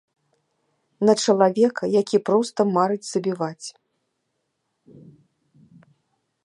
[1.09, 3.67] На чалавека, які проста марыць забіваць?